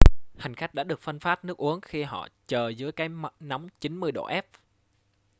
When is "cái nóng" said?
2.91-3.69